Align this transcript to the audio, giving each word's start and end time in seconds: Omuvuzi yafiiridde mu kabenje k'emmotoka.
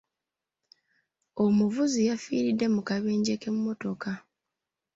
Omuvuzi 1.43 1.99
yafiiridde 2.09 2.65
mu 2.75 2.81
kabenje 2.87 3.33
k'emmotoka. 3.41 4.11